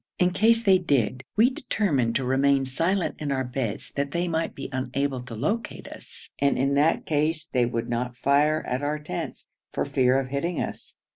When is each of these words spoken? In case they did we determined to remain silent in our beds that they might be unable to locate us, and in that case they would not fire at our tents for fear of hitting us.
In 0.17 0.31
case 0.31 0.63
they 0.63 0.79
did 0.79 1.23
we 1.37 1.51
determined 1.51 2.15
to 2.15 2.25
remain 2.25 2.65
silent 2.65 3.13
in 3.19 3.31
our 3.31 3.43
beds 3.43 3.91
that 3.95 4.09
they 4.09 4.27
might 4.27 4.55
be 4.55 4.67
unable 4.71 5.21
to 5.21 5.35
locate 5.35 5.87
us, 5.87 6.31
and 6.39 6.57
in 6.57 6.73
that 6.73 7.05
case 7.05 7.45
they 7.45 7.67
would 7.67 7.87
not 7.87 8.17
fire 8.17 8.65
at 8.65 8.81
our 8.81 8.97
tents 8.97 9.51
for 9.71 9.85
fear 9.85 10.19
of 10.19 10.29
hitting 10.29 10.59
us. 10.59 10.97